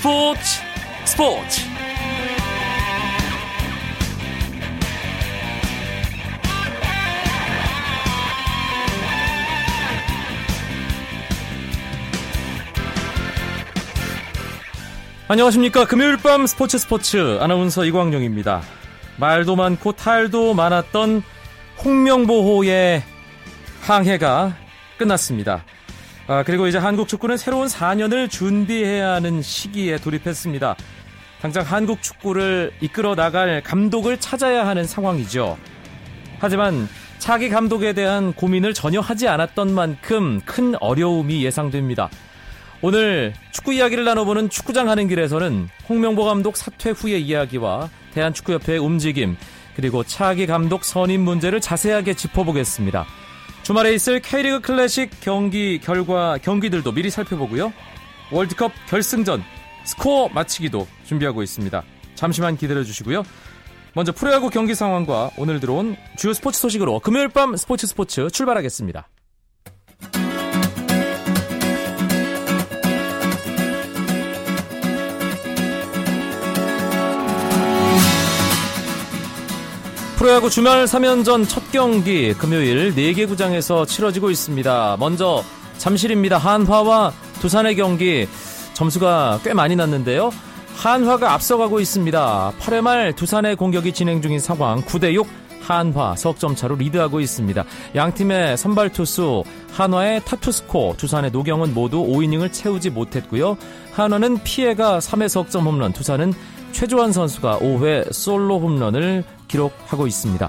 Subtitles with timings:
[0.00, 0.40] 스포츠
[1.04, 1.60] 스포츠.
[15.28, 15.84] 안녕하십니까.
[15.84, 17.38] 금요일 밤 스포츠 스포츠.
[17.38, 18.62] 아나운서 이광용입니다.
[19.18, 21.22] 말도 많고 탈도 많았던
[21.84, 23.02] 홍명보호의
[23.82, 24.56] 항해가
[24.96, 25.62] 끝났습니다
[26.30, 30.76] 아, 그리고 이제 한국 축구는 새로운 4년을 준비해야 하는 시기에 돌입했습니다.
[31.42, 35.58] 당장 한국 축구를 이끌어 나갈 감독을 찾아야 하는 상황이죠.
[36.38, 36.88] 하지만
[37.18, 42.08] 차기 감독에 대한 고민을 전혀 하지 않았던 만큼 큰 어려움이 예상됩니다.
[42.80, 49.36] 오늘 축구 이야기를 나눠보는 축구장 하는 길에서는 홍명보 감독 사퇴 후의 이야기와 대한축구협회의 움직임,
[49.74, 53.04] 그리고 차기 감독 선임 문제를 자세하게 짚어보겠습니다.
[53.62, 57.72] 주말에 있을 K리그 클래식 경기 결과 경기들도 미리 살펴보고요.
[58.32, 59.42] 월드컵 결승전
[59.84, 61.82] 스코어 맞히기도 준비하고 있습니다.
[62.14, 63.24] 잠시만 기다려 주시고요.
[63.94, 69.08] 먼저 프로야구 경기 상황과 오늘 들어온 주요 스포츠 소식으로 금요일 밤 스포츠 스포츠 출발하겠습니다.
[80.20, 84.98] 프로야구 주말 3연전 첫 경기 금요일 4개 구장에서 치러지고 있습니다.
[85.00, 85.42] 먼저
[85.78, 86.36] 잠실입니다.
[86.36, 88.28] 한화와 두산의 경기
[88.74, 90.30] 점수가 꽤 많이 났는데요.
[90.76, 92.52] 한화가 앞서가고 있습니다.
[92.60, 95.26] 8회 말 두산의 공격이 진행 중인 상황 9대6
[95.62, 97.64] 한화 석점 차로 리드하고 있습니다.
[97.94, 103.56] 양 팀의 선발 투수 한화의 타투스코, 두산의 노경은 모두 5이닝을 채우지 못했고요.
[103.92, 106.34] 한화는 피해가 3회 석점 홈런, 두산은
[106.72, 110.48] 최조한 선수가 5회 솔로 홈런을 기록하고 있습니다.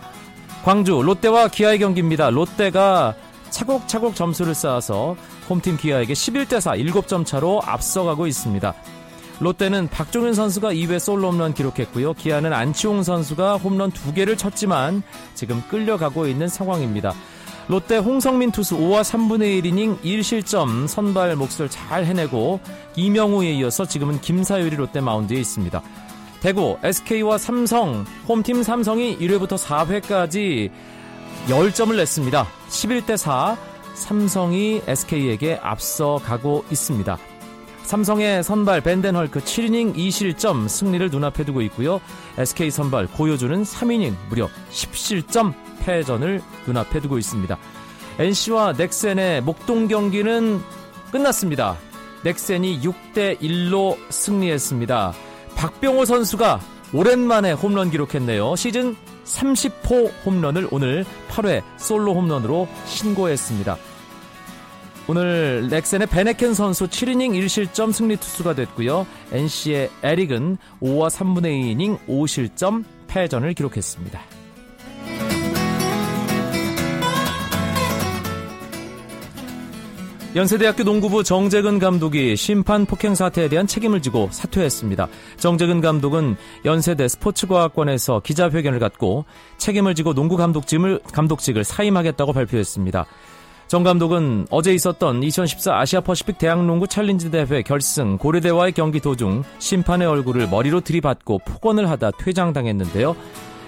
[0.64, 2.30] 광주 롯데와 기아의 경기입니다.
[2.30, 3.16] 롯데가
[3.50, 5.16] 차곡차곡 점수를 쌓아서
[5.50, 8.74] 홈팀 기아에게 11대 4 7점 차로 앞서가고 있습니다.
[9.40, 12.14] 롯데는 박종현 선수가 2회 솔로 홈런 기록했고요.
[12.14, 15.02] 기아는 안치홍 선수가 홈런 2개를 쳤지만
[15.34, 17.14] 지금 끌려가고 있는 상황입니다.
[17.68, 22.60] 롯데 홍성민 투수 5와 3분의 1이닝 1실점 선발 몫을 잘 해내고
[22.96, 25.82] 이명우에 이어서 지금은 김사율이 롯데 마운드에 있습니다.
[26.42, 30.72] 대구, SK와 삼성, 홈팀 삼성이 1회부터 4회까지
[31.48, 32.48] 10점을 냈습니다.
[32.68, 33.56] 11대 4,
[33.94, 37.20] 삼성이 SK에게 앞서가고 있습니다.
[37.84, 42.02] 삼성의 선발 벤덴헐크 7이닝 2실점 승리를 눈앞에 두고 있고요.
[42.40, 47.56] SK 선발 고효주는 3이닝 무려 10실점 패전을 눈앞에 두고 있습니다.
[48.18, 50.60] NC와 넥센의 목동 경기는
[51.12, 51.78] 끝났습니다.
[52.24, 55.14] 넥센이 6대 1로 승리했습니다.
[55.62, 56.60] 박병호 선수가
[56.92, 58.56] 오랜만에 홈런 기록했네요.
[58.56, 58.96] 시즌
[59.26, 63.78] 30호 홈런을 오늘 8회 솔로 홈런으로 신고했습니다.
[65.08, 69.06] 오늘 렉센의 베네켄 선수 7이닝 1실점 승리 투수가 됐고요.
[69.32, 74.20] NC의 에릭은 5와 3분의 2이닝 5실점 패전을 기록했습니다.
[80.34, 85.10] 연세대학교 농구부 정재근 감독이 심판 폭행 사태에 대한 책임을 지고 사퇴했습니다.
[85.36, 89.26] 정재근 감독은 연세대 스포츠과학관에서 기자회견을 갖고
[89.58, 93.06] 책임을 지고 농구 감독직을, 감독직을 사임하겠다고 발표했습니다.
[93.68, 100.08] 정 감독은 어제 있었던 2014 아시아 퍼시픽 대학농구 챌린지 대회 결승 고려대와의 경기 도중 심판의
[100.08, 103.18] 얼굴을 머리로 들이받고 폭언을 하다 퇴장당했는데요.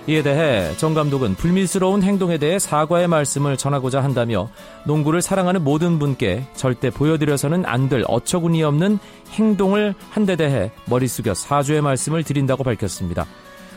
[0.05, 4.49] 이에 대해 정 감독은 불미스러운 행동에 대해 사과의 말씀을 전하고자 한다며
[4.85, 8.99] 농구를 사랑하는 모든 분께 절대 보여드려서는 안 될 어처구니 없는
[9.31, 13.25] 행동을 한 데 대해 머리 숙여 사죄의 말씀을 드린다고 밝혔습니다.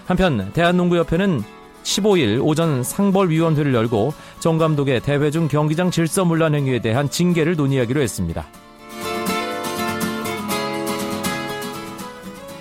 [0.07, 1.43] 한편 대한농구협회는
[1.85, 8.47] 15일 오전 상벌위원회를 열고 정 감독의 대회 중 경기장 질서문란 행위에 대한 징계를 논의하기로 했습니다.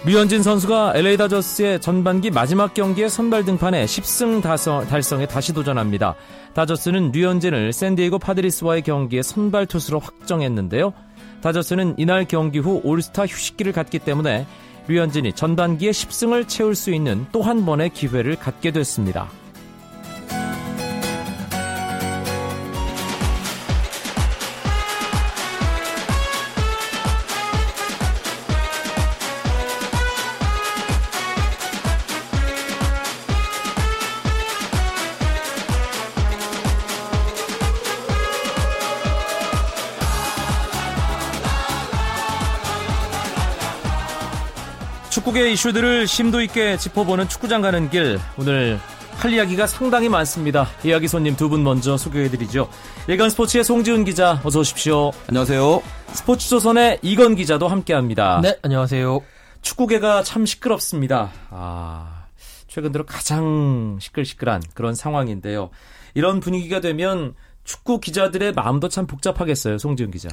[0.05, 4.43] 류현진 선수가 LA 다저스의 전반기 마지막 경기에 선발 등판해 10승
[4.87, 6.13] 달성에 다시 도전합니다.
[6.53, 10.93] 다저스는 류현진을 샌디에고 파드리스와의 경기에 선발 투수로 확정했는데요.
[11.41, 14.45] 다저스는 이날 경기 후 올스타 휴식기를 갖기 때문에
[14.87, 19.27] 류현진이 전반기에 10승을 채울 수 있는 또 한 번의 기회를 갖게 됐습니다.
[45.35, 48.17] 축구계 이슈들을 심도 있게 짚어보는 축구장 가는 길.
[48.37, 48.79] 오늘
[49.17, 50.65] 할 이야기가 상당히 많습니다.
[50.81, 52.69] 이야기 손님 두 분 먼저 소개해드리죠.
[53.09, 55.11] 예간 스포츠의 송지훈 기자 어서 오십시오.
[55.27, 55.83] 안녕하세요.
[56.13, 58.39] 스포츠조선의 이건 기자도 함께합니다.
[58.41, 59.19] 네, 안녕하세요.
[59.61, 61.31] 축구계가 참 시끄럽습니다.
[61.49, 62.27] 아,
[62.69, 65.69] 최근 들어 가장 시끌시끌한 그런 상황인데요.
[66.13, 67.35] 이런 분위기가 되면
[67.65, 70.29] 축구 기자들의 마음도 참 복잡하겠어요, 송지은 기자.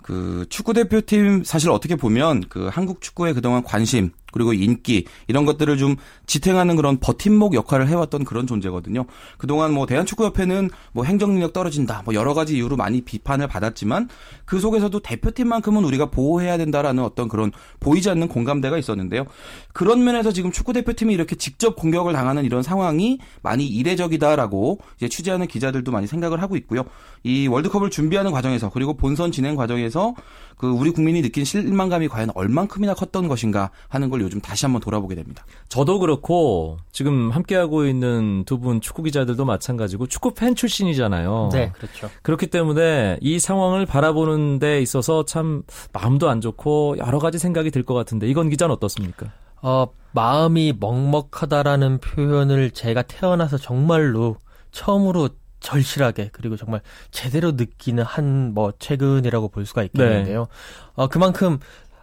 [0.00, 5.76] 그 축구 대표팀 사실 어떻게 보면 그 한국 축구의 그동안 관심 그리고 인기 이런 것들을
[5.78, 5.96] 좀
[6.26, 9.06] 지탱하는 그런 버팀목 역할을 해왔던 그런 존재거든요.
[9.36, 14.08] 그동안 뭐 대한축구협회는 뭐 행정능력 떨어진다, 뭐 여러 가지 이유로 많이 비판을 받았지만
[14.44, 19.24] 그 속에서도 대표팀만큼은 우리가 보호해야 된다라는 어떤 그런 보이지 않는 공감대가 있었는데요.
[19.72, 25.46] 그런 면에서 지금 축구 대표팀이 이렇게 직접 공격을 당하는 이런 상황이 많이 이례적이다라고 이제 취재하는
[25.46, 26.84] 기자들도 많이 생각을 하고 있고요.
[27.22, 30.14] 이 월드컵을 준비하는 과정에서 그리고 본선 진행 과정에서
[30.56, 35.14] 그 우리 국민이 느낀 실망감이 과연 얼만큼이나 컸던 것인가 하는 걸 요즘 다시 한번 돌아보게
[35.14, 35.44] 됩니다.
[35.68, 41.50] 저도 그렇고 지금 함께하고 있는 두 분 축구 기자들도 마찬가지고 축구 팬 출신이잖아요.
[41.52, 42.10] 네, 그렇죠.
[42.22, 45.62] 그렇기 때문에 이 상황을 바라보는 데 있어서 참
[45.92, 49.26] 마음도 안 좋고 여러 가지 생각이 들 것 같은데 이건 기자는 어떻습니까?
[49.62, 54.36] 어, 마음이 먹먹하다라는 표현을 제가 태어나서 정말로
[54.72, 55.30] 처음으로
[55.60, 56.80] 절실하게 그리고 정말
[57.10, 60.40] 제대로 느끼는 한 뭐 최근이라고 볼 수가 있겠는데요.
[60.40, 60.46] 네.
[60.94, 61.58] 어, 그만큼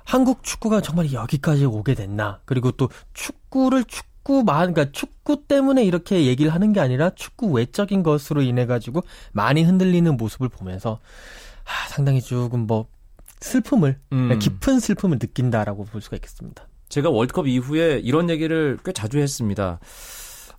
[0.06, 2.40] 한국 축구가 정말 여기까지 오게 됐나.
[2.46, 8.42] 그리고 또 축구를 축구만, 그러니까 축구 때문에 이렇게 얘기를 하는 게 아니라 축구 외적인 것으로
[8.42, 9.02] 인해 가지고
[9.34, 11.00] 많이 흔들리는 모습을 보면서
[11.66, 12.88] 아, 상당히 조금 뭐
[13.42, 14.40] 슬픔을, 음.
[14.40, 16.68] 깊은 슬픔을 느낀다라고 볼 수가 있겠습니다.
[16.88, 19.80] 제가 월드컵 이후에 이런 얘기를 꽤 자주 했습니다.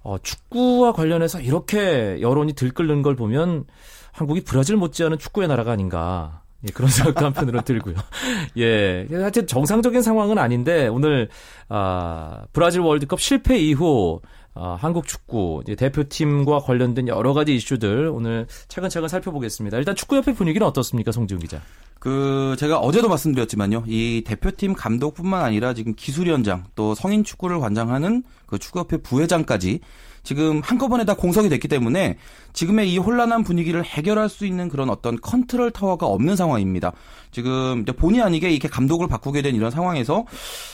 [0.03, 3.65] 어, 축구와 관련해서 이렇게 여론이 들끓는 걸 보면
[4.13, 6.43] 한국이 브라질 못지않은 축구의 나라가 아닌가.
[6.67, 7.95] 예, 그런 생각도 한편으로 들고요.
[8.59, 9.07] 예.
[9.11, 11.29] 하여튼 정상적인 상황은 아닌데, 오늘,
[11.69, 14.21] 아, 브라질 월드컵 실패 이후,
[14.55, 19.77] 아, 한국 축구 대표팀과 관련된 여러 가지 이슈들 오늘 차근차근 살펴보겠습니다.
[19.77, 21.61] 일단 축구협회 분위기는 어떻습니까, 송지훈 기자?
[21.99, 28.59] 그 제가 어제도 말씀드렸지만요, 이 대표팀 감독뿐만 아니라 지금 기술위원장 또 성인 축구를 관장하는 그
[28.59, 29.81] 축구협회 부회장까지
[30.27, 32.19] 지금 한꺼번에 다 공석이 됐기 때문에
[32.53, 36.93] 지금의 이 혼란한 분위기를 해결할 수 있는 그런 어떤 컨트롤 타워가 없는 상황입니다.
[37.31, 40.25] 지금 본의 아니게 이렇게 감독을 바꾸게 된 이런 상황에서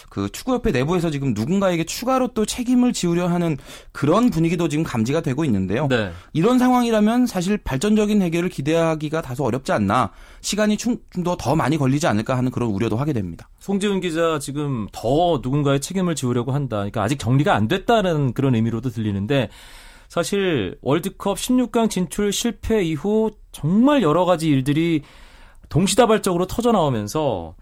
[0.09, 3.57] 그 축구협회 내부에서 지금 누군가에게 추가로 또 책임을 지우려 하는
[3.93, 5.87] 그런 분위기도 지금 감지가 되고 있는데요.
[5.89, 6.13] 네.
[6.33, 12.37] 이런 상황이라면 사실 발전적인 해결을 기대하기가 다소 어렵지 않나 시간이 좀 더더 많이 걸리지 않을까
[12.37, 13.49] 하는 그런 우려도 하게 됩니다.
[13.59, 16.77] 송지훈 기자 지금 더 누군가의 책임을 지우려고 한다.
[16.77, 19.49] 그러니까 아직 정리가 안 됐다는 그런 의미로도 들리는데
[20.09, 25.03] 사실 월드컵 16강 진출 실패 이후 정말 여러 가지 일들이
[25.69, 27.55] 동시다발적으로 터져 나오면서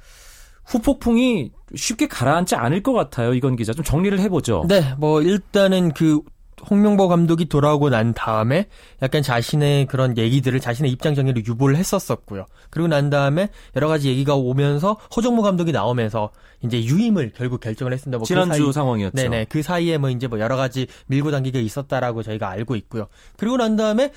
[0.64, 3.35] 후폭풍이 쉽게 가라앉지 않을 것 같아요.
[3.35, 4.64] 이건 기자 좀 정리를 해보죠.
[4.69, 6.20] 네, 뭐 일단은 그
[6.69, 8.67] 홍명보 감독이 돌아오고 난 다음에
[9.03, 12.47] 약간 자신의 그런 얘기들을 자신의 입장 정리를 유보를 했었었고요.
[12.71, 16.31] 그리고 난 다음에 여러 가지 얘기가 오면서 허정무 감독이 나오면서
[16.62, 18.19] 이제 유임을 결국 결정을 했습니다.
[18.19, 19.17] 뭐그 지난주 그 상황이었죠.
[19.17, 19.47] 네네.
[19.49, 23.09] 그 사이에 뭐 이제 뭐 여러 가지 밀고 당기가 있었다라고 저희가 알고 있고요.
[23.37, 24.12] 그리고 난 다음에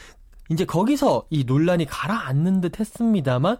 [0.49, 3.57] 이제 거기서 이 논란이 가라앉는 듯 했습니다만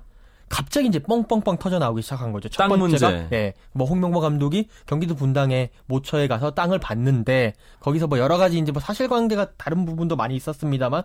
[0.54, 2.48] 갑자기 이제 뻥뻥뻥 터져 나오기 시작한 거죠.
[2.50, 3.28] 첫 번째가 문제.
[3.36, 8.72] 예, 뭐 홍명보 감독이 경기도 분당에 모처에 가서 땅을 봤는데 거기서 뭐 여러 가지 이제
[8.72, 11.04] 뭐 사실관계가 다른 부분도 많이 있었습니다만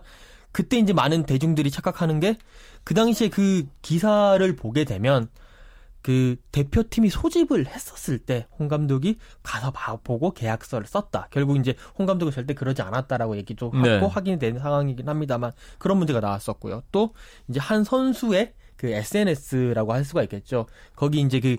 [0.51, 2.37] 그때 이제 많은 대중들이 착각하는 게
[2.83, 5.29] 그 당시에 그 기사를 보게 되면
[6.01, 9.71] 그 대표팀이 소집을 했었을 때 홍 감독이 가서
[10.03, 11.27] 보고 계약서를 썼다.
[11.29, 13.99] 결국 이제 홍 감독은 절대 그러지 않았다라고 얘기도 하고 네.
[13.99, 16.83] 확인이 된 상황이긴 합니다만 그런 문제가 나왔었고요.
[16.91, 17.13] 또
[17.49, 20.65] 이제 한 선수의 그 SNS라고 할 수가 있겠죠.
[20.95, 21.57] 거기 이제 그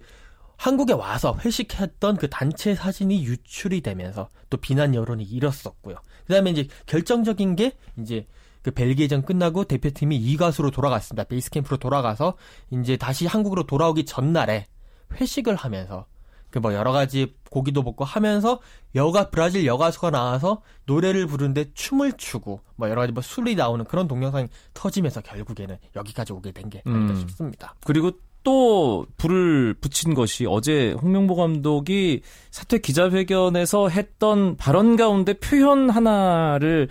[0.56, 5.96] 한국에 와서 회식했던 그 단체 사진이 유출이 되면서 또 비난 여론이 일었었고요.
[6.26, 8.26] 그다음에 이제 결정적인 게 이제
[8.62, 11.24] 그 벨기에전 끝나고 대표팀이 이가수로 돌아갔습니다.
[11.24, 12.36] 베이스 캠프로 돌아가서
[12.70, 14.66] 이제 다시 한국으로 돌아오기 전날에
[15.20, 16.06] 회식을 하면서
[16.50, 18.60] 그뭐 여러 가지 고기도 먹고 하면서
[18.94, 24.08] 여가 브라질 여가수가 나와서 노래를 부르는데 춤을 추고 뭐 여러 가지 뭐 술이 나오는 그런
[24.08, 27.16] 동영상이 터지면서 결국에는 여기까지 오게 된 게 아닌가 음.
[27.16, 27.74] 싶습니다.
[27.84, 36.88] 그리고 또 불을 붙인 것이 어제 홍명보 감독이 사퇴 기자회견에서 했던 발언 가운데 표현 하나를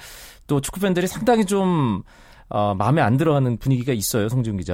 [0.47, 2.03] 또 축구 팬들이 상당히 좀
[2.49, 4.73] 어, 마음에 안 들어하는 분위기가 있어요, 성준 기자.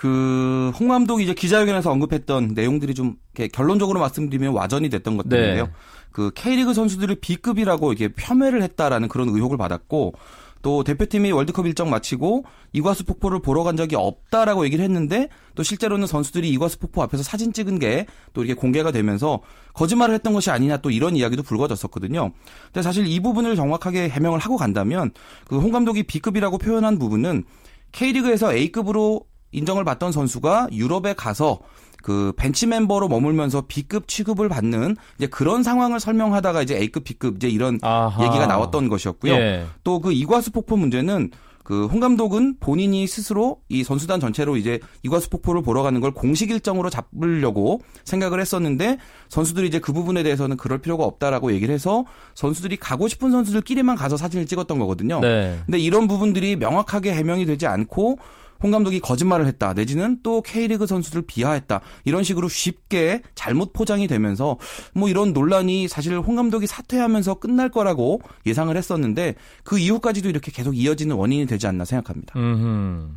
[0.00, 3.16] 그 홍 감독이 이제 기자회견에서 언급했던 내용들이 좀
[3.52, 5.64] 결론적으로 말씀드리면 와전이 됐던 것들인데요.
[5.66, 5.70] 네.
[6.10, 10.14] 그 K리그 선수들을 B급이라고 이게 폄훼를 했다라는 그런 의혹을 받았고
[10.62, 16.06] 또 대표팀이 월드컵 일정 마치고 이과수 폭포를 보러 간 적이 없다라고 얘기를 했는데 또 실제로는
[16.06, 19.40] 선수들이 이과수 폭포 앞에서 사진 찍은 게 또 이렇게 공개가 되면서
[19.74, 22.32] 거짓말을 했던 것이 아니냐 또 이런 이야기도 불거졌었거든요.
[22.66, 25.10] 근데 사실 이 부분을 정확하게 해명을 하고 간다면
[25.46, 27.44] 그 홍 감독이 B급이라고 표현한 부분은
[27.92, 31.60] K리그에서 A급으로 인정을 받던 선수가 유럽에 가서
[32.02, 37.48] 그 벤치 멤버로 머물면서 B급 취급을 받는 이제 그런 상황을 설명하다가 이제 A급, B급 이제
[37.48, 38.24] 이런 아하.
[38.24, 39.34] 얘기가 나왔던 것이었고요.
[39.34, 39.66] 예.
[39.84, 41.30] 또그 이과수 폭포 문제는
[41.62, 46.90] 그홍 감독은 본인이 스스로 이 선수단 전체로 이제 이과수 폭포를 보러 가는 걸 공식 일정으로
[46.90, 52.04] 잡으려고 생각을 했었는데 선수들이 이제 그 부분에 대해서는 그럴 필요가 없다라고 얘기를 해서
[52.34, 55.20] 선수들이 가고 싶은 선수들끼리만 가서 사진을 찍었던 거거든요.
[55.20, 55.60] 네.
[55.64, 58.18] 근데 이런 부분들이 명확하게 해명이 되지 않고
[58.62, 64.58] 홍 감독이 거짓말을 했다 내지는 또 K리그 선수들 비하했다 이런 식으로 쉽게 잘못 포장이 되면서
[64.94, 70.76] 뭐 이런 논란이 사실 홍 감독이 사퇴하면서 끝날 거라고 예상을 했었는데 그 이후까지도 이렇게 계속
[70.76, 72.38] 이어지는 원인이 되지 않나 생각합니다.
[72.38, 73.08] 음흠.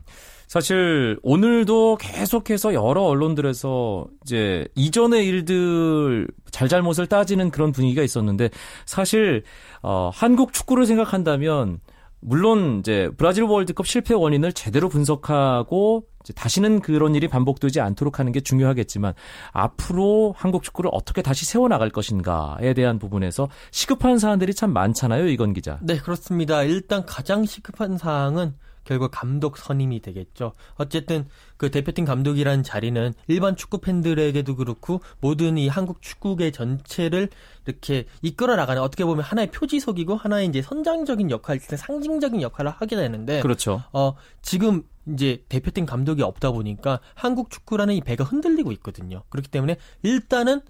[0.47, 8.51] 사실 오늘도 계속해서 여러 언론들에서 이제 이전의 일들 잘잘못을 따지는 그런 분위기가 있었는데
[8.85, 9.43] 사실
[9.81, 11.79] 어 한국 축구를 생각한다면
[12.25, 18.39] 물론 이제 브라질 월드컵 실패 원인을 제대로 분석하고 다시는 그런 일이 반복되지 않도록 하는 게
[18.39, 19.13] 중요하겠지만
[19.51, 25.53] 앞으로 한국 축구를 어떻게 다시 세워 나갈 것인가에 대한 부분에서 시급한 사안들이 참 많잖아요, 이건
[25.53, 25.79] 기자.
[25.81, 26.63] 네, 그렇습니다.
[26.63, 28.53] 일단 가장 시급한 사항은
[28.83, 30.53] 결국 감독 선임이 되겠죠.
[30.75, 37.29] 어쨌든 그 대표팀 감독이라는 자리는 일반 축구 팬들에게도 그렇고 모든 이 한국 축구계 전체를
[37.65, 43.41] 이렇게 이끌어 나가는 어떻게 보면 하나의 표지석이고 하나의 이제 선장적인 역할, 상징적인 역할을 하게 되는데
[43.41, 43.83] 그렇죠.
[43.93, 49.23] 어 지금 이제 대표팀 감독이 없다 보니까 한국 축구라는 이 배가 흔들리고 있거든요.
[49.29, 50.61] 그렇기 때문에 일단은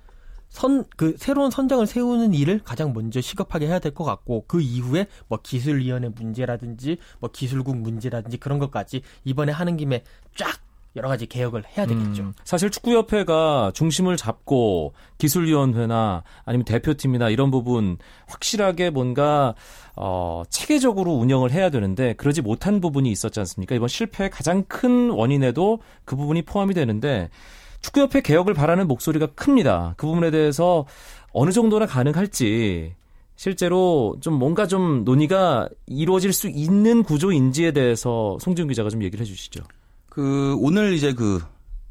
[0.54, 5.08] 선, 그, 새로운 선장을 세우는 일을 가장 먼저 시급하게 해야 될 것 같고, 그 이후에
[5.28, 10.04] 뭐 기술위원회 문제라든지, 뭐 기술국 문제라든지 그런 것까지 이번에 하는 김에
[10.36, 10.60] 쫙
[10.96, 12.22] 여러 가지 개혁을 해야 되겠죠.
[12.22, 19.56] 음, 사실 축구협회가 중심을 잡고 기술위원회나 아니면 대표팀이나 이런 부분 확실하게 뭔가
[19.96, 23.74] 어, 체계적으로 운영을 해야 되는데 그러지 못한 부분이 있었지 않습니까?
[23.74, 27.32] 이번 실패의 가장 큰 원인에도 그 부분이 포함이 되는데
[27.84, 29.94] 축구협회 개혁을 바라는 목소리가 큽니다.
[29.98, 30.86] 그 부분에 대해서
[31.32, 32.96] 어느 정도나 가능할지
[33.36, 39.64] 실제로 좀 뭔가 좀 논의가 이루어질 수 있는 구조인지에 대해서 송지훈 기자가 좀 얘기를 해주시죠.
[40.10, 41.42] 그 오늘 이제 그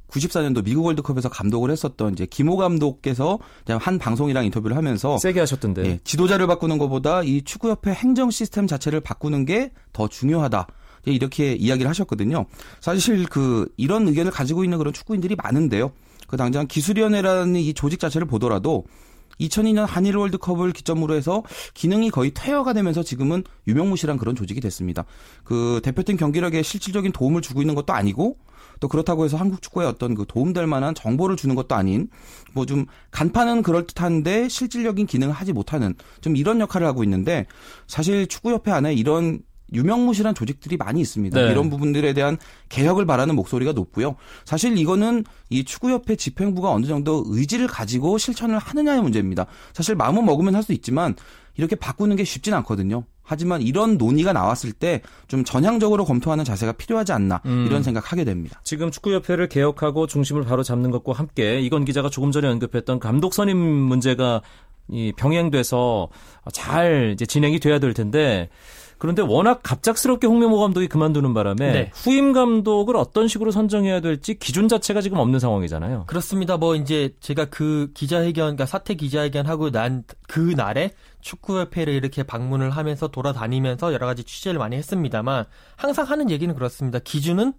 [0.09, 5.99] 94년도 미국 월드컵에서 감독을 했었던 이제 김호 감독께서 한 방송이랑 인터뷰를 하면서 세게 하셨던데 예,
[6.05, 10.67] 지도자를 바꾸는 것보다 이 축구협회 행정 시스템 자체를 바꾸는 게 더 중요하다.
[11.05, 12.47] 이렇게 이야기를 하셨거든요.
[12.81, 15.93] 사실 그 이런 의견을 가지고 있는 그런 축구인들이 많은데요.
[16.29, 18.85] 그 당장 기술위원회라는 이 조직 자체를 보더라도
[19.41, 21.43] 2002년 한일 월드컵을 기점으로 해서
[21.75, 25.05] 기능이 거의 퇴화가 되면서 지금은 유명무실한 그런 조직이 됐습니다.
[25.45, 28.37] 그 대표팀 경기력에 실질적인 도움을 주고 있는 것도 아니고
[28.81, 32.09] 또 그렇다고 해서 한국 축구에 어떤 그 도움될 만한 정보를 주는 것도 아닌
[32.53, 37.47] 뭐 좀 간판은 그럴듯한데 실질적인 기능을 하지 못하는 좀 이런 역할을 하고 있는데
[37.87, 39.41] 사실 축구협회 안에 이런
[39.73, 41.41] 유명무실한 조직들이 많이 있습니다.
[41.41, 41.51] 네.
[41.51, 42.37] 이런 부분들에 대한
[42.69, 44.17] 개혁을 바라는 목소리가 높고요.
[44.45, 49.47] 사실 이거는 이 축구협회 집행부가 어느 정도 의지를 가지고 실천을 하느냐의 문제입니다.
[49.73, 51.17] 사실 마음은 먹으면 할 수 있지만
[51.57, 53.05] 이렇게 바꾸는 게 쉽진 않거든요.
[53.25, 57.65] 하지만 이런 논의가 나왔을 때 좀 전향적으로 검토하는 자세가 필요하지 않나 음.
[57.67, 58.61] 이런 생각하게 됩니다.
[58.65, 63.57] 지금 축구협회를 개혁하고 중심을 바로 잡는 것과 함께 이건 기자가 조금 전에 언급했던 감독 선임
[63.59, 64.43] 문제가
[64.91, 66.09] 이 병행돼서
[66.53, 68.49] 잘 이제 진행이 돼야 될 텐데
[69.03, 71.91] 그런데 워낙 갑작스럽게 홍명보 감독이 그만두는 바람에 네.
[71.93, 76.05] 후임 감독을 어떤 식으로 선정해야 될지 기준 자체가 지금 없는 상황이잖아요.
[76.07, 76.57] 그렇습니다.
[76.57, 82.71] 뭐 이제 제가 그 기자회견, 그러니까 사퇴 기자회견 하고 난 그 날에 축구협회를 이렇게 방문을
[82.71, 85.45] 하면서 돌아다니면서 여러 가지 취재를 많이 했습니다만
[85.77, 86.99] 항상 하는 얘기는 그렇습니다.
[87.01, 87.53] 기준은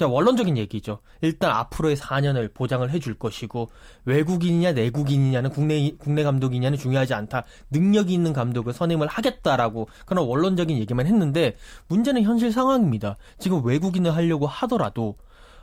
[0.00, 0.98] 원론적인 얘기죠.
[1.20, 3.70] 일단 앞으로의 4년을 보장을 해줄 것이고
[4.04, 7.44] 외국인이냐 내국인이냐는 국내 국내 감독이냐는 중요하지 않다.
[7.70, 11.56] 능력이 있는 감독을 선임을 하겠다라고 그런 원론적인 얘기만 했는데
[11.88, 13.16] 문제는 현실 상황입니다.
[13.38, 15.16] 지금 외국인을 하려고 하더라도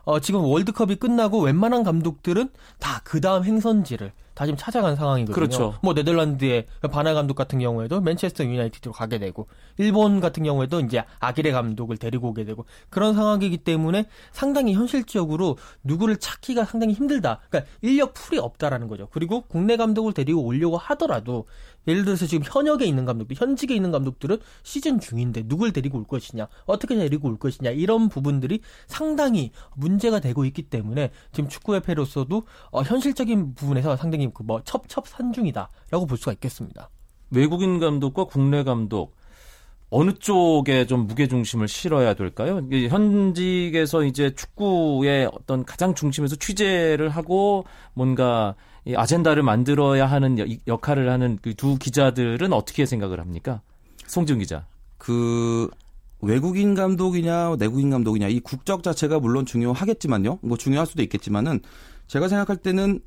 [0.04, 5.36] 어, 지금 월드컵이 끝나고 웬만한 감독들은 다 그 다음 행선지를 다 지금 찾아간 상황이거든요.
[5.36, 5.76] 그렇죠.
[5.84, 11.52] 뭐 네덜란드의 바나 감독 같은 경우에도 맨체스터 유나이티드로 가게 되고 일본 같은 경우에도 이제 아기레
[11.52, 17.42] 감독을 데리고 오게 되고 그런 상황이기 때문에 상당히 현실적으로 누구를 찾기가 상당히 힘들다.
[17.50, 19.10] 그러니까 인력 풀이 없다라는 거죠.
[19.12, 21.46] 그리고 국내 감독을 데리고 오려고 하더라도
[21.88, 26.48] 예를 들어서 지금 현역에 있는 감독들, 현직에 있는 감독들은 시즌 중인데 누굴 데리고 올 것이냐,
[26.66, 33.56] 어떻게 데리고 올 것이냐 이런 부분들이 상당히 문제가 되고 있기 때문에 지금 축구협회로서도 어, 현실적인
[33.56, 36.90] 부분에서 상당히 그 뭐 첩첩산중이다라고 볼 수가 있겠습니다.
[37.30, 39.16] 외국인 감독과 국내 감독
[39.90, 42.62] 어느 쪽에 좀 무게 중심을 실어야 될까요?
[42.72, 51.38] 현직에서 이제 축구의 어떤 가장 중심에서 취재를 하고 뭔가 이 아젠다를 만들어야 하는 역할을 하는
[51.42, 53.62] 그 두 기자들은 어떻게 생각을 합니까?
[54.08, 54.66] 송지훈 기자.
[54.98, 55.70] 그
[56.22, 60.40] 외국인 감독이냐 내국인 감독이냐 이 국적 자체가 물론 중요하겠지만요.
[60.42, 61.60] 뭐 중요할 수도 있겠지만은
[62.08, 63.02] 제가 생각할 때는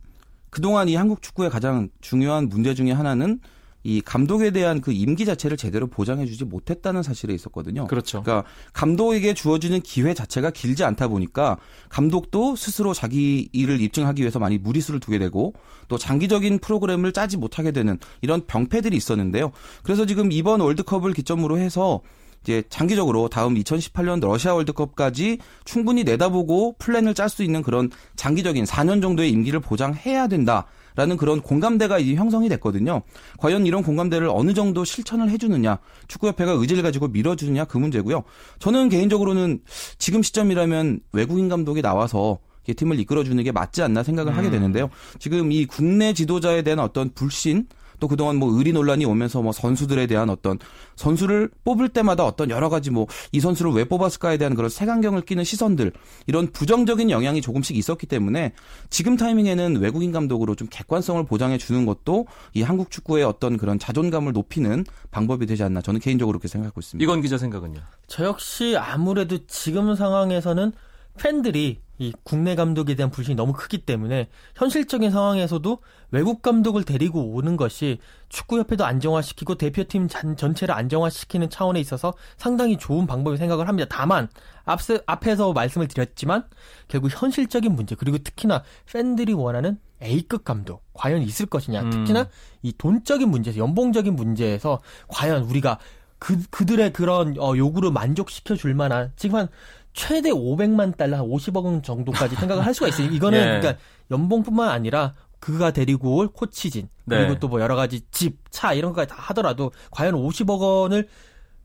[0.54, 3.40] 그동안 이 한국 축구의 가장 중요한 문제 중에 하나는
[3.82, 7.88] 이 감독에 대한 그 임기 자체를 제대로 보장해주지 못했다는 사실에 있었거든요.
[7.88, 8.22] 그렇죠.
[8.22, 11.58] 그러니까 감독에게 주어지는 기회 자체가 길지 않다 보니까
[11.88, 15.54] 감독도 스스로 자기 일을 입증하기 위해서 많이 무리수를 두게 되고
[15.88, 19.50] 또 장기적인 프로그램을 짜지 못하게 되는 이런 병폐들이 있었는데요.
[19.82, 22.00] 그래서 지금 이번 월드컵을 기점으로 해서
[22.44, 29.00] 이제 장기적으로 다음 2018년 러시아 월드컵까지 충분히 내다보고 플랜을 짤 수 있는 그런 장기적인 4년
[29.00, 30.66] 정도의 임기를 보장해야 된다.
[30.96, 33.02] 라는 그런 공감대가 이제 형성이 됐거든요.
[33.38, 38.22] 과연 이런 공감대를 어느 정도 실천을 해주느냐, 축구협회가 의지를 가지고 밀어주느냐 그 문제고요.
[38.60, 39.60] 저는 개인적으로는
[39.98, 42.38] 지금 시점이라면 외국인 감독이 나와서
[42.72, 44.52] 팀을 이끌어주는 게 맞지 않나 생각을 하게 음.
[44.52, 44.88] 되는데요.
[45.18, 47.66] 지금 이 국내 지도자에 대한 어떤 불신
[48.00, 50.58] 또 그동안 뭐 의리 논란이 오면서 뭐 선수들에 대한 어떤
[50.96, 55.44] 선수를 뽑을 때마다 어떤 여러 가지 뭐 이 선수를 왜 뽑았을까에 대한 그런 색안경을 끼는
[55.44, 55.92] 시선들
[56.26, 58.52] 이런 부정적인 영향이 조금씩 있었기 때문에
[58.90, 64.32] 지금 타이밍에는 외국인 감독으로 좀 객관성을 보장해 주는 것도 이 한국 축구의 어떤 그런 자존감을
[64.32, 67.02] 높이는 방법이 되지 않나 저는 개인적으로 그렇게 생각하고 있습니다.
[67.02, 67.80] 이건 기자 생각은요?
[68.06, 70.72] 저 역시 아무래도 지금 상황에서는
[71.18, 75.78] 팬들이 이 국내 감독에 대한 불신이 너무 크기 때문에 현실적인 상황에서도
[76.10, 77.98] 외국 감독을 데리고 오는 것이
[78.28, 83.88] 축구협회도 안정화시키고 대표팀 전체를 안정화시키는 차원에 있어서 상당히 좋은 방법이 생각을 합니다.
[83.90, 84.28] 다만
[84.64, 86.44] 앞서, 앞에서 말씀을 드렸지만
[86.88, 91.90] 결국 현실적인 문제 그리고 특히나 팬들이 원하는 A급 감독 과연 있을 것이냐 음.
[91.90, 92.28] 특히나
[92.62, 95.78] 이 돈적인 문제에서 연봉적인 문제에서 과연 우리가
[96.18, 99.48] 그, 그들의 그런 어, 요구를 만족시켜 줄 만한 지금 한
[99.94, 103.08] 최대 500만 달러, 한 50억 원 정도까지 생각을 할 수가 있어요.
[103.08, 103.44] 이거는 예.
[103.44, 103.76] 그러니까
[104.10, 107.38] 연봉뿐만 아니라 그가 데리고 올 코치진 그리고 네.
[107.38, 111.08] 또뭐 여러 가지 집, 차 이런 것까지 다 하더라도 과연 50억 원을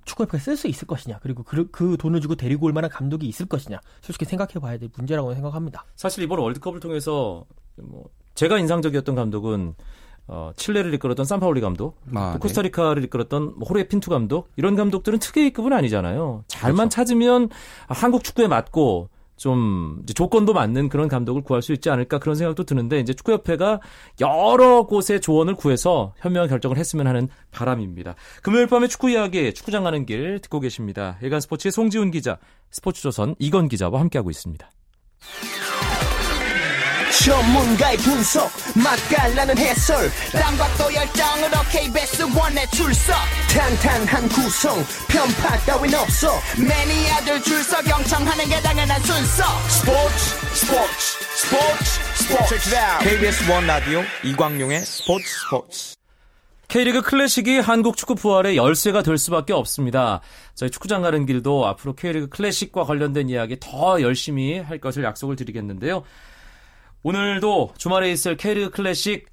[0.06, 3.46] 축구협회가 쓸 수 있을 것이냐 그리고 그, 그 돈을 주고 데리고 올 만한 감독이 있을
[3.46, 5.86] 것이냐 솔직히 생각해 봐야 될 문제라고 생각합니다.
[5.96, 7.46] 사실 이번 월드컵을 통해서
[7.78, 9.76] 뭐 제가 인상적이었던 감독은
[10.32, 15.18] 어, 칠레를 이끌었던 산파울리 감독, 아, 또 코스타리카를 이끌었던 뭐 호레 핀투 감독 이런 감독들은
[15.18, 16.44] 특혜급은 아니잖아요.
[16.48, 16.90] 잘만 그렇죠.
[16.90, 17.50] 찾으면
[17.88, 23.00] 한국 축구에 맞고 좀 조건도 맞는 그런 감독을 구할 수 있지 않을까 그런 생각도 드는데
[23.00, 23.80] 이제 축구협회가
[24.20, 28.14] 여러 곳의 조언을 구해서 현명한 결정을 했으면 하는 바람입니다.
[28.44, 31.18] 금요일 밤에 축구 이야기 축구장 가는 길 듣고 계십니다.
[31.24, 32.38] 일간 스포츠의 송지훈 기자,
[32.70, 34.70] 스포츠조선 이건 기자와 함께하고 있습니다.
[37.26, 38.50] 전문가의 분석
[38.82, 40.10] 맛깔나는 해설.
[40.78, 43.14] 또 열정으로 KBS 원에 출석.
[43.52, 44.78] 탄탄한 구성
[45.10, 46.32] 편파 따윈 없어.
[46.58, 49.44] 매니아들 줄서 경청하는 게 당연한 순서.
[49.68, 50.16] 스포츠
[50.54, 52.70] 스포츠 스포츠 스포츠.
[53.02, 55.96] KBS one 라디오 이광용의 스포츠 스포츠.
[56.70, 60.22] K리그 클래식이 한국 축구 부활의 열쇠가 될 수밖에 없습니다.
[60.56, 66.04] 저희 축구장 가는 길도 앞으로 K리그 클래식과 관련된 이야기 더 열심히 할 것을 약속을 드리겠는데요.
[67.04, 69.28] 오늘도 주말에 있을 K리그 클래식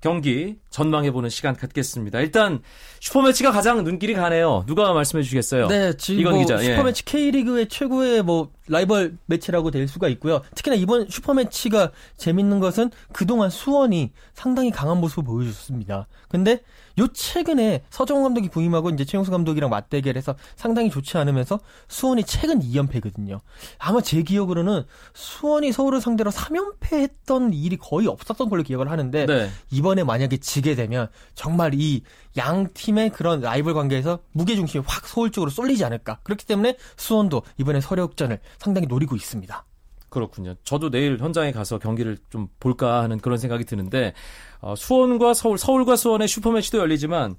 [0.00, 2.18] 경기 전망해보는 시간 갖겠습니다.
[2.20, 2.60] 일단
[3.00, 4.64] 슈퍼매치가 가장 눈길이 가네요.
[4.66, 5.68] 누가 말씀해 주시겠어요?
[5.68, 6.60] 네, 지금 이건 뭐 기자.
[6.60, 6.72] 예.
[6.72, 7.10] 슈퍼매치 예.
[7.10, 10.42] K리그의 최고의 뭐 라이벌 매치라고 될 수가 있고요.
[10.56, 16.08] 특히나 이번 슈퍼매치가 재밌는 것은 그동안 수원이 상당히 강한 모습을 보여줬습니다.
[16.28, 16.62] 근데
[16.98, 23.40] 요 최근에 서정훈 감독이 부임하고 이제 최용수 감독이랑 맞대결해서 상당히 좋지 않으면서 수원이 최근 2연패거든요.
[23.78, 29.50] 아마 제 기억으로는 수원이 서울을 상대로 3연패 했던 일이 거의 없었던 걸로 기억을 하는데 네.
[29.70, 32.02] 이번에 만약에 지게 되면 정말 이
[32.36, 36.18] 양 팀의 그런 라이벌 관계에서 무게 중심이 확 서울 쪽으로 쏠리지 않을까.
[36.22, 39.64] 그렇기 때문에 수원도 이번에 서력전을 상당히 노리고 있습니다.
[40.12, 40.54] 그렇군요.
[40.62, 44.12] 저도 내일 현장에 가서 경기를 좀 볼까 하는 그런 생각이 드는데
[44.60, 47.34] 어, 수원과 서울, 서울과 수원의 슈퍼매치도 열리지만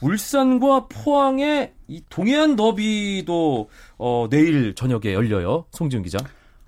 [0.00, 5.64] 울산과 포항의 이 동해안 더비도 어, 내일 저녁에 열려요.
[5.70, 6.18] 송지훈 기자.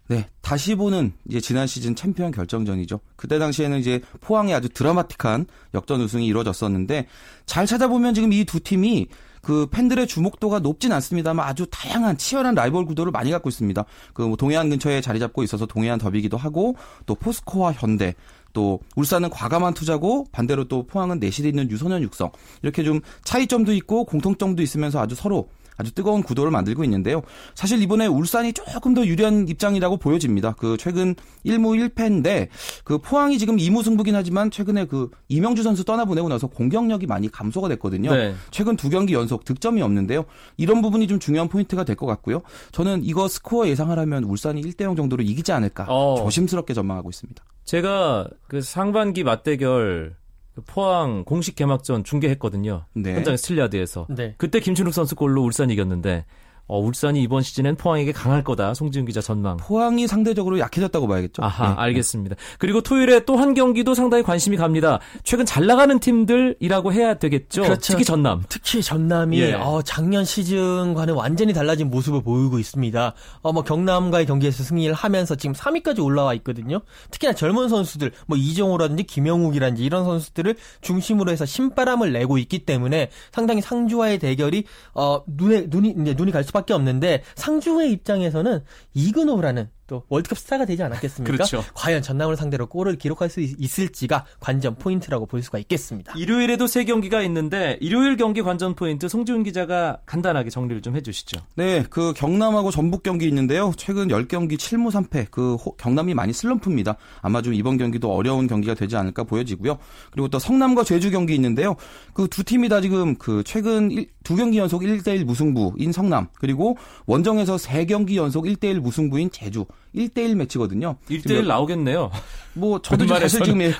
[0.07, 3.01] 네, 다시 보는 이제 지난 시즌 챔피언 결정전이죠.
[3.17, 5.45] 그때 당시에는 이제 포항이 아주 드라마틱한
[5.75, 7.09] 역전 우승이 이루어졌었는데
[7.45, 9.09] 잘 찾아보면 지금 이 두 팀이
[9.43, 13.85] 그 팬들의 주목도가 높진 않습니다만 아주 다양한 치열한 라이벌 구도를 많이 갖고 있습니다.
[14.15, 18.15] 그 뭐 동해안 근처에 자리 잡고 있어서 동해안 더비기도 하고 또 포스코와 현대
[18.53, 22.31] 또 울산은 과감한 투자고 반대로 또 포항은 내실이 있는 유소년 육성
[22.63, 25.49] 이렇게 좀 차이점도 있고 공통점도 있으면서 아주 서로
[25.79, 27.23] 아주 뜨거운 구도를 만들고 있는데요.
[27.55, 30.55] 사실 이번에 울산이 조금 더 유리한 입장이라고 보여집니다.
[30.59, 31.15] 그 최근
[31.47, 32.49] 1무 1패인데
[32.85, 37.69] 그 포항이 지금 2무 승부긴 하지만 최근에 그 이명주 선수 떠나보내고 나서 공격력이 많이 감소가
[37.69, 38.15] 됐거든요.
[38.15, 38.35] 네.
[38.51, 40.25] 최근 두 경기 연속 득점이 없는데요.
[40.57, 42.43] 이런 부분이 좀 중요한 포인트가 될 것 같고요.
[42.73, 46.17] 저는 이거 스코어 예상하라면 울산이 1대 0 정도로 이기지 않을까 어.
[46.19, 47.45] 조심스럽게 전망하고 있습니다.
[47.65, 50.28] 제가 그 상반기 맞대결 그
[50.67, 52.85] 포항 공식 개막전 중계했거든요.
[52.95, 53.15] 네.
[53.15, 54.07] 현장 스틸야드에서.
[54.11, 54.35] 네.
[54.39, 56.25] 그때 김신욱 선수 골로 울산이 이겼는데
[56.69, 58.75] 어, 울산이 이번 시즌엔 포항에게 강할 거다.
[58.75, 59.57] 송지훈 기자 전망.
[59.57, 61.43] 포항이 상대적으로 약해졌다고 봐야겠죠.
[61.43, 61.75] 아하, 네.
[61.79, 62.37] 알겠습니다.
[62.59, 64.99] 그리고 토요일에 또 한 경기도 상당히 관심이 갑니다.
[65.23, 67.63] 최근 잘 나가는 팀들이라고 해야 되겠죠.
[67.63, 67.93] 그렇죠.
[67.93, 68.43] 특히 전남.
[68.49, 69.53] 특히 전남이 예.
[69.55, 73.15] 어, 작년 시즌과는 완전히 달라진 모습을 보이고 있습니다.
[73.43, 76.81] 어, 뭐 경남과의 경기에서 승리를 하면서 지금 3위까지 올라와 있거든요.
[77.13, 83.61] 특히나 젊은 선수들, 뭐 이종호라든지 김영욱이라든지 이런 선수들을 중심으로 해서 신바람을 내고 있기 때문에 상당히
[83.63, 90.39] 상주와의 대결이 어, 눈에 눈이 이제 눈이 갈 수밖에 없는데 상주의 입장에서는 이근호라는 또 월드컵
[90.39, 91.33] 스타가 되지 않았겠습니까?
[91.33, 91.65] 그렇죠.
[91.75, 96.13] 과연 전남을 상대로 골을 기록할 수 있- 있을지가 관전 포인트라고 볼 수가 있겠습니다.
[96.17, 101.41] 일요일에도 세 경기가 있는데 일요일 경기 관전 포인트 송지훈 기자가 간단하게 정리를 좀 해주시죠.
[101.57, 103.73] 네, 그 경남하고 전북 경기 있는데요.
[103.77, 105.27] 최근 10경기 7무 3패.
[105.31, 106.97] 그 호- 경남이 많이 슬럼프입니다.
[107.23, 109.79] 아마 좀 이번 경기도 어려운 경기가 되지 않을까 보여지고요.
[110.13, 111.75] 그리고 또 성남과 제주 경기 있는데요.
[112.13, 116.77] 그 두 팀이 다 지금 그 최근 일- 두 경기 연속 1대1 무승부인 성남, 그리고
[117.07, 119.65] 원정에서 세 경기 연속 1대1 무승부인 제주.
[119.95, 120.97] 1대1 매치거든요.
[121.09, 122.11] 1대1 나오겠네요.
[122.55, 123.73] 뭐 저도 사실 지금 예,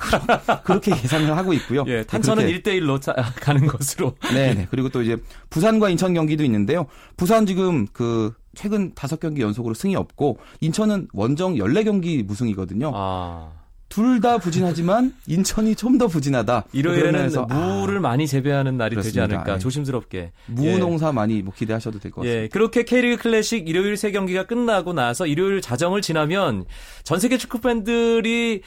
[0.63, 1.83] 그렇게 예상을 하고 있고요.
[1.87, 2.99] 예, 탄천은 그렇게 1대1로
[3.35, 4.15] 가는 것으로.
[4.33, 4.67] 네, 네.
[4.69, 5.17] 그리고 또 이제
[5.49, 6.87] 부산과 인천 경기도 있는데요.
[7.17, 12.91] 부산 지금 그 최근 다섯 경기 연속으로 승이 없고 인천은 원정 14경기 무승이거든요.
[12.93, 13.58] 아.
[13.89, 16.65] 둘 다 부진하지만 인천이 좀 더 부진하다.
[16.73, 17.41] 일요일에는 아,
[17.79, 19.35] 무를 많이 재배하는 날이 되지 그렇습니다.
[19.39, 19.59] 않을까 예.
[19.59, 20.31] 조심스럽게.
[20.47, 22.43] 무 농사 많이 뭐 기대하셔도 될 것 같습니다.
[22.43, 26.65] 예, 그렇게 K리그 클래식 일요일 세 경기가 끝나고 나서 일요일 자정을 지나면
[27.03, 28.61] 전 세계 축구 팬들이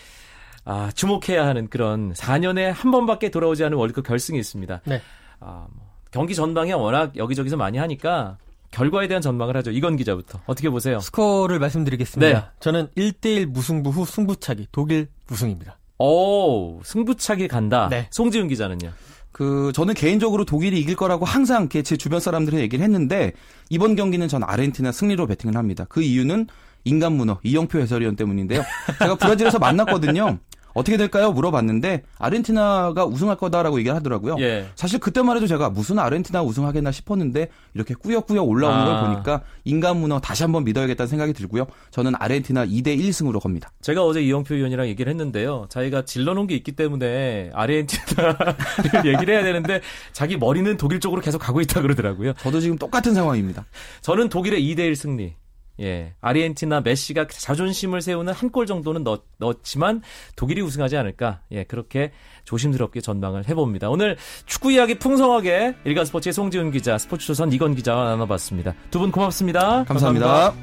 [0.64, 4.82] 아, 주목해야 하는 그런 4년에 한 번밖에 돌아오지 않은 월드컵 결승이 있습니다.
[4.84, 5.00] 네.
[5.40, 8.38] 아, 뭐, 경기 전방에 워낙 여기저기서 많이 하니까
[8.72, 9.70] 결과에 대한 전망을 하죠.
[9.70, 10.98] 이건 기자부터 어떻게 보세요?
[10.98, 12.40] 스코어를 말씀드리겠습니다.
[12.40, 12.44] 네.
[12.58, 15.78] 저는 1대1 무승부 후 승부차기 독일 우승입니다.
[15.98, 17.88] 오, 승부차기 간다.
[17.88, 18.08] 네.
[18.10, 18.90] 송지훈 기자는요.
[19.30, 23.32] 그 저는 개인적으로 독일이 이길 거라고 항상 제 주변 사람들이 얘기를 했는데
[23.70, 25.86] 이번 경기는 전 아르헨티나 승리로 베팅을 합니다.
[25.88, 26.48] 그 이유는
[26.84, 28.62] 인간 문어 이영표 해설위원 때문인데요.
[28.98, 30.38] 제가 브라질에서 만났거든요.
[30.74, 31.32] 어떻게 될까요?
[31.32, 34.36] 물어봤는데 아르헨티나가 우승할 거다라고 얘기를 하더라고요.
[34.40, 34.66] 예.
[34.74, 38.84] 사실 그때만 해도 제가 무슨 아르헨티나 우승하겠나 싶었는데 이렇게 꾸역꾸역 올라오는 아.
[38.84, 41.66] 걸 보니까 인간 문어 다시 한번 믿어야겠다는 생각이 들고요.
[41.90, 43.70] 저는 아르헨티나 2대 1승으로 겁니다.
[43.80, 45.66] 제가 어제 이영표 의원이랑 얘기를 했는데요.
[45.68, 48.36] 자기가 질러놓은 게 있기 때문에 아르헨티나를
[49.06, 49.80] 얘기를 해야 되는데
[50.12, 52.32] 자기 머리는 독일 쪽으로 계속 가고 있다 그러더라고요.
[52.34, 53.66] 저도 지금 똑같은 상황입니다.
[54.00, 55.34] 저는 독일의 2대 1 승리.
[55.82, 56.14] 예.
[56.20, 60.02] 아르헨티나 메시가 자존심을 세우는 한 골 정도는 넣, 넣었지만
[60.36, 61.40] 독일이 우승하지 않을까.
[61.52, 61.64] 예.
[61.64, 62.12] 그렇게
[62.44, 63.88] 조심스럽게 전망을 해봅니다.
[63.90, 64.16] 오늘
[64.46, 68.74] 축구 이야기 풍성하게 일간 스포츠의 송지훈 기자, 스포츠조선 이건 기자와 나눠봤습니다.
[68.90, 69.84] 두 분 고맙습니다.
[69.84, 70.54] 감사합니다.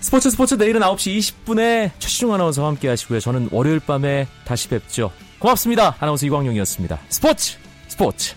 [0.00, 3.18] 스포츠 스포츠 내일은 9시 20분에 최시중 아나운서와 함께 하시고요.
[3.20, 5.10] 저는 월요일 밤에 다시 뵙죠.
[5.40, 5.96] 고맙습니다.
[5.98, 6.98] 아나운서 이광용이었습니다.
[7.08, 7.56] 스포츠
[7.88, 8.34] 스포츠